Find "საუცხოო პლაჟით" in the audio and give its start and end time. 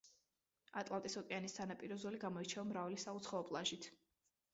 3.05-3.87